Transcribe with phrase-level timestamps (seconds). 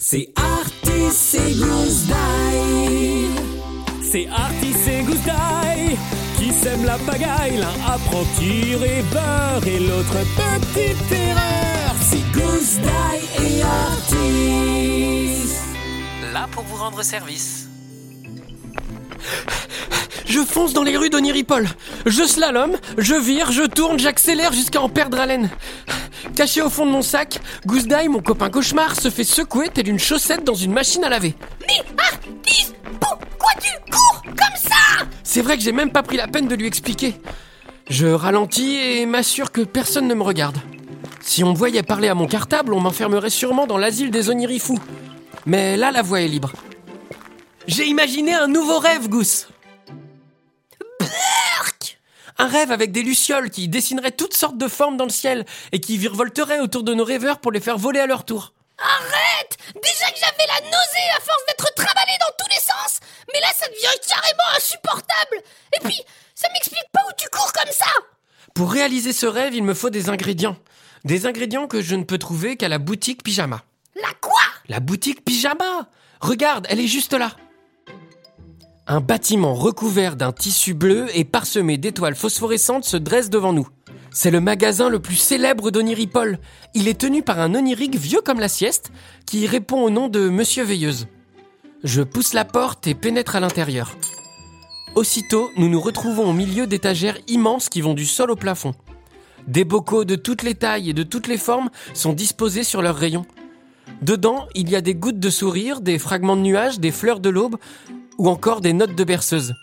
[0.00, 3.30] C'est Artis et Goose Die.
[4.00, 5.96] C'est Artis et Goose Die
[6.38, 7.56] qui sèment la pagaille.
[7.58, 11.94] L'un apprend tirer beurre et l'autre petite erreur.
[12.00, 15.48] C'est Goose Die et Artis.
[16.32, 17.68] Là pour vous rendre service.
[20.26, 21.66] Je fonce dans les rues d'Oniripol.
[22.06, 25.50] Je slalom, je vire, je tourne, j'accélère jusqu'à en perdre haleine.
[26.34, 29.98] Caché au fond de mon sac, Gousdaï, mon copain cauchemar, se fait secouer telle une
[29.98, 31.34] chaussette dans une machine à laver.
[31.66, 35.06] Mais Artis, pourquoi tu cours comme ça?
[35.22, 37.14] C'est vrai que j'ai même pas pris la peine de lui expliquer.
[37.90, 40.58] Je ralentis et m'assure que personne ne me regarde.
[41.20, 44.78] Si on me voyait parler à mon cartable, on m'enfermerait sûrement dans l'asile des onirifous.
[45.46, 46.52] Mais là, la voie est libre.
[47.66, 49.48] J'ai imaginé un nouveau rêve, Gousse.
[52.40, 55.80] Un rêve avec des lucioles qui dessineraient toutes sortes de formes dans le ciel et
[55.80, 58.52] qui virevolteraient autour de nos rêveurs pour les faire voler à leur tour.
[58.78, 63.00] Arrête Déjà que j'avais la nausée à force d'être travaillé dans tous les sens,
[63.32, 65.42] mais là ça devient carrément insupportable
[65.76, 66.00] Et puis,
[66.36, 67.90] ça m'explique pas où tu cours comme ça
[68.54, 70.56] Pour réaliser ce rêve, il me faut des ingrédients.
[71.04, 73.64] Des ingrédients que je ne peux trouver qu'à la boutique pyjama.
[73.96, 74.40] La quoi?
[74.68, 75.88] La boutique pyjama
[76.20, 77.32] Regarde, elle est juste là.
[78.90, 83.68] Un bâtiment recouvert d'un tissu bleu et parsemé d'étoiles phosphorescentes se dresse devant nous.
[84.10, 86.38] C'est le magasin le plus célèbre d'Oniripol.
[86.72, 88.90] Il est tenu par un onirique vieux comme la sieste
[89.26, 91.06] qui répond au nom de Monsieur Veilleuse.
[91.84, 93.94] Je pousse la porte et pénètre à l'intérieur.
[94.94, 98.74] Aussitôt, nous nous retrouvons au milieu d'étagères immenses qui vont du sol au plafond.
[99.46, 102.96] Des bocaux de toutes les tailles et de toutes les formes sont disposés sur leurs
[102.96, 103.26] rayons.
[104.00, 107.28] Dedans, il y a des gouttes de sourire, des fragments de nuages, des fleurs de
[107.28, 107.56] l'aube,
[108.18, 109.54] ou encore des notes de berceuse,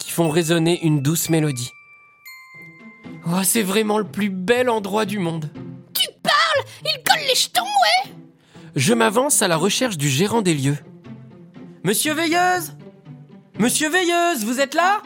[0.00, 1.70] qui font résonner une douce mélodie.
[3.26, 5.50] Oh, c'est vraiment le plus bel endroit du monde.
[5.94, 6.66] Tu parles?
[6.84, 8.12] Il colle les jetons, ouais
[8.74, 10.78] Je m'avance à la recherche du gérant des lieux.
[11.84, 12.72] Monsieur Veilleuse
[13.58, 15.02] Monsieur Veilleuse, vous êtes là?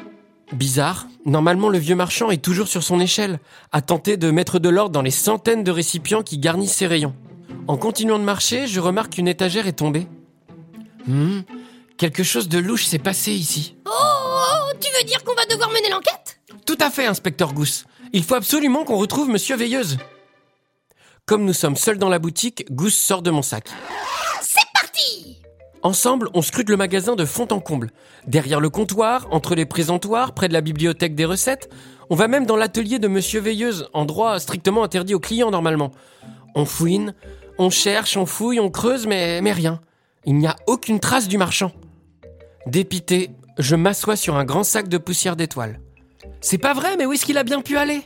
[0.53, 3.41] Bizarre, normalement le vieux marchand est toujours sur son échelle,
[3.73, 7.15] à tenter de mettre de l'ordre dans les centaines de récipients qui garnissent ses rayons.
[7.67, 10.07] En continuant de marcher, je remarque qu'une étagère est tombée.
[11.07, 11.41] Hmm,
[11.97, 13.77] quelque chose de louche s'est passé ici.
[13.87, 16.41] Oh, oh, tu veux dire qu'on va devoir mener l'enquête?
[16.67, 17.85] Tout à fait, inspecteur Gousse.
[18.13, 19.99] Il faut absolument qu'on retrouve Monsieur Veilleuse.
[21.27, 23.69] Comme nous sommes seuls dans la boutique, Gousse sort de mon sac.
[24.43, 25.41] C'est parti
[25.83, 27.91] Ensemble, on scrute le magasin de fond en comble.
[28.27, 31.71] Derrière le comptoir, entre les présentoirs, près de la bibliothèque des recettes,
[32.11, 35.91] on va même dans l'atelier de Monsieur Veilleuse, endroit strictement interdit aux clients normalement.
[36.55, 37.15] On fouine,
[37.59, 39.81] on cherche, on fouille, on creuse, mais, mais rien.
[40.27, 41.73] Il n'y a aucune trace du marchand.
[42.67, 45.81] Dépité, je m'assois sur un grand sac de poussière d'étoiles.
[46.41, 48.03] C'est pas vrai, mais où est-ce qu'il a bien pu aller?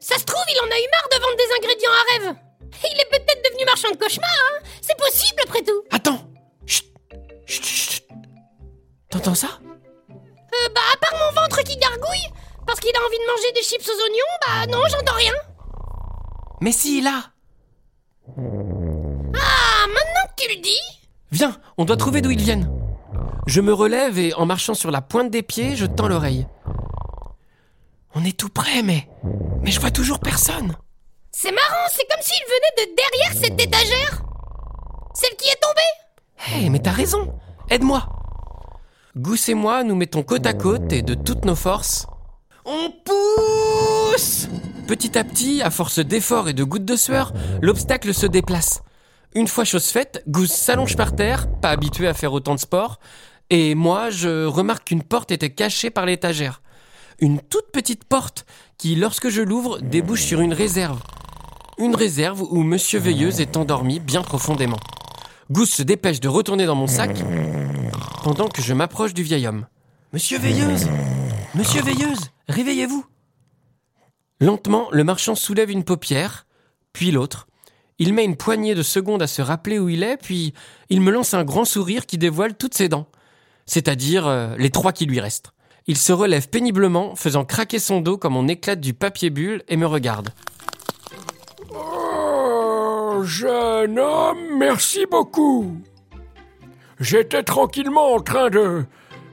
[0.00, 2.36] Ça se trouve, il en a eu marre de vendre des ingrédients à rêve.
[2.84, 4.62] Il est peut-être devenu marchand de cauchemars, hein.
[4.80, 5.82] C'est possible après tout.
[5.90, 6.20] Attends.
[6.66, 6.86] Chut.
[7.46, 8.04] Chut, chut, chut.
[9.10, 9.48] T'entends ça?
[10.10, 12.28] Euh, bah, à part mon ventre qui gargouille,
[12.66, 15.34] parce qu'il a envie de manger des chips aux oignons, bah non, j'entends rien.
[16.60, 17.30] Mais si, là
[18.28, 20.80] Ah, maintenant que tu le dis
[21.32, 22.70] Viens, on doit trouver d'où ils viennent.
[23.46, 26.46] Je me relève et en marchant sur la pointe des pieds, je tends l'oreille.
[28.14, 29.08] On est tout près, mais.
[29.62, 30.76] Mais je vois toujours personne.
[31.32, 34.22] C'est marrant, c'est comme s'il venait de derrière cette étagère
[35.14, 37.32] Celle qui est tombée Hé, mais t'as raison.
[37.70, 38.06] Aide-moi.
[39.16, 42.06] Gousse et moi, nous mettons côte à côte et de toutes nos forces.
[42.66, 44.48] On pousse
[44.86, 47.32] Petit à petit, à force d'efforts et de gouttes de sueur,
[47.62, 48.82] l'obstacle se déplace.
[49.34, 52.98] Une fois chose faite, Gousse s'allonge par terre, pas habitué à faire autant de sport,
[53.48, 56.60] et moi, je remarque qu'une porte était cachée par l'étagère.
[57.18, 58.44] Une toute petite porte
[58.76, 61.00] qui, lorsque je l'ouvre, débouche sur une réserve.
[61.78, 64.80] Une réserve où Monsieur Veilleuse est endormi bien profondément.
[65.50, 67.16] Gousse se dépêche de retourner dans mon sac
[68.22, 69.66] pendant que je m'approche du vieil homme.
[70.12, 70.88] Monsieur Veilleuse
[71.54, 73.04] Monsieur Veilleuse Réveillez-vous
[74.40, 76.46] Lentement, le marchand soulève une paupière,
[76.92, 77.46] puis l'autre.
[78.04, 80.54] Il met une poignée de secondes à se rappeler où il est, puis
[80.90, 83.06] il me lance un grand sourire qui dévoile toutes ses dents.
[83.64, 85.52] C'est-à-dire euh, les trois qui lui restent.
[85.86, 89.76] Il se relève péniblement, faisant craquer son dos comme on éclate du papier bulle, et
[89.76, 90.30] me regarde.
[91.72, 95.76] Oh, jeune homme, merci beaucoup.
[96.98, 98.84] J'étais tranquillement en train de,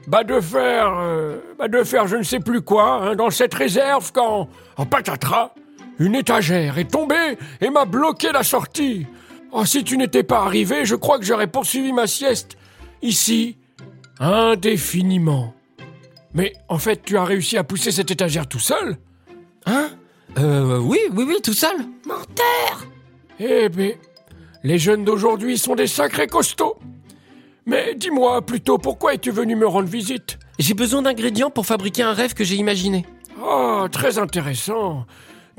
[0.06, 3.54] bah de faire, euh, bah de faire je ne sais plus quoi hein, dans cette
[3.54, 5.54] réserve quand, en patatras,
[6.00, 9.06] une étagère est tombée et m'a bloqué la sortie.
[9.52, 12.56] Oh, si tu n'étais pas arrivé, je crois que j'aurais poursuivi ma sieste
[13.02, 13.56] ici
[14.18, 15.54] indéfiniment.
[16.34, 18.96] Mais en fait, tu as réussi à pousser cette étagère tout seul?
[19.66, 19.90] Hein?
[20.38, 21.76] Euh, oui, oui, oui, tout seul.
[22.06, 22.86] Menteur
[23.38, 23.92] Eh ben,
[24.62, 26.78] Les jeunes d'aujourd'hui sont des sacrés costauds.
[27.66, 30.38] Mais dis-moi plutôt, pourquoi es-tu venu me rendre visite?
[30.58, 33.04] J'ai besoin d'ingrédients pour fabriquer un rêve que j'ai imaginé.
[33.42, 35.06] Oh, très intéressant.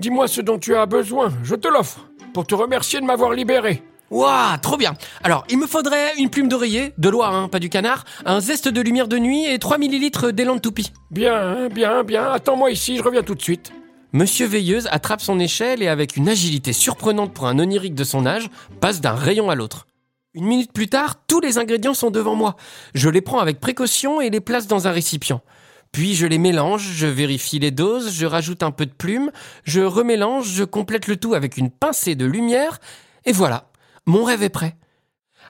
[0.02, 3.84] Dis-moi ce dont tu as besoin, je te l'offre, pour te remercier de m'avoir libéré.
[4.10, 7.70] Waouh, trop bien Alors, il me faudrait une plume d'oreiller, de loi, hein, pas du
[7.70, 10.92] canard, un zeste de lumière de nuit et 3 millilitres d'élan de toupie.
[11.12, 13.74] Bien, bien, bien, attends-moi ici, je reviens tout de suite.
[14.12, 18.26] Monsieur Veilleuse attrape son échelle et avec une agilité surprenante pour un onirique de son
[18.26, 18.50] âge,
[18.80, 19.86] passe d'un rayon à l'autre.
[20.34, 22.56] Une minute plus tard, tous les ingrédients sont devant moi.
[22.96, 25.42] Je les prends avec précaution et les place dans un récipient.
[25.92, 29.32] Puis je les mélange, je vérifie les doses, je rajoute un peu de plume,
[29.66, 32.80] je remélange, je complète le tout avec une pincée de lumière,
[33.26, 33.70] et voilà,
[34.06, 34.78] mon rêve est prêt.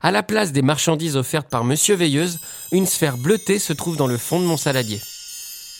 [0.02, 2.40] À la place des marchandises offertes par Monsieur Veilleuse,
[2.72, 5.00] une sphère bleutée se trouve dans le fond de mon saladier.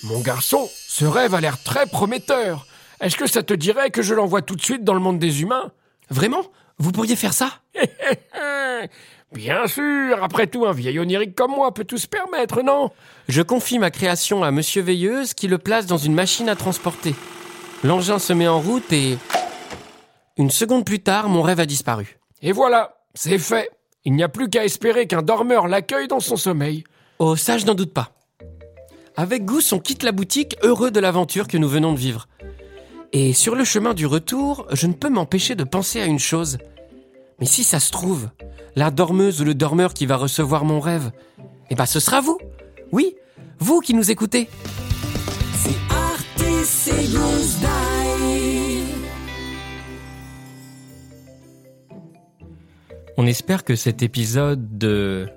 [0.04, 2.68] Mon garçon, ce rêve a l'air très prometteur.
[3.00, 5.42] Est-ce que ça te dirait que je l'envoie tout de suite dans le monde des
[5.42, 5.72] humains?
[6.12, 6.44] Vraiment?
[6.82, 7.60] Vous pourriez faire ça?
[9.34, 12.90] Bien sûr, après tout, un vieil onirique comme moi peut tout se permettre, non?
[13.30, 17.14] Je confie ma création à Monsieur Veilleuse qui le place dans une machine à transporter.
[17.84, 19.20] L'engin se met en route et...
[20.38, 22.18] Une seconde plus tard, mon rêve a disparu.
[22.42, 23.70] Et voilà, c'est fait.
[24.04, 26.84] Il n'y a plus qu'à espérer qu'un dormeur l'accueille dans son sommeil.
[27.20, 28.10] Oh, ça, je n'en doute pas.
[29.16, 32.28] Avec Gousse, on quitte la boutique, heureux de l'aventure que nous venons de vivre.
[33.14, 36.58] Et sur le chemin du retour, je ne peux m'empêcher de penser à une chose.
[37.42, 38.30] Mais si ça se trouve,
[38.76, 41.12] la dormeuse ou le dormeur qui va recevoir mon rêve,
[41.72, 42.38] eh ben ce sera vous.
[42.92, 43.16] Oui,
[43.58, 44.48] vous qui nous écoutez.
[45.56, 47.68] C'est Artis et Goose Die.
[53.18, 55.28] On espère que cet épisode de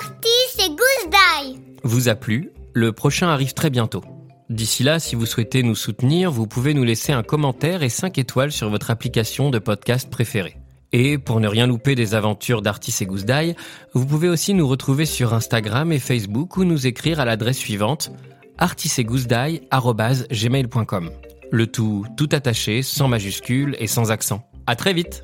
[0.00, 1.58] Artis et Goose Die.
[1.84, 2.50] vous a plu.
[2.74, 4.04] Le prochain arrive très bientôt.
[4.50, 8.18] D'ici là, si vous souhaitez nous soutenir, vous pouvez nous laisser un commentaire et 5
[8.18, 10.58] étoiles sur votre application de podcast préférée.
[10.98, 13.54] Et pour ne rien louper des aventures d'Artis et Goose Die,
[13.92, 18.10] vous pouvez aussi nous retrouver sur Instagram et Facebook ou nous écrire à l'adresse suivante
[18.56, 21.10] artisetgooseDie@gmail.com.
[21.52, 24.48] Le tout tout attaché, sans majuscule et sans accent.
[24.66, 25.22] À très vite.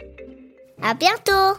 [0.82, 1.56] À bientôt.